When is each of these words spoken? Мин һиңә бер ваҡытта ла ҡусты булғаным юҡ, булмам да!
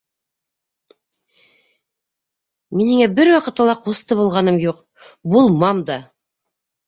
Мин 2.79 2.89
һиңә 2.93 3.09
бер 3.19 3.31
ваҡытта 3.33 3.67
ла 3.71 3.75
ҡусты 3.89 4.17
булғаным 4.21 4.57
юҡ, 4.65 4.79
булмам 5.35 5.85
да! 5.91 5.99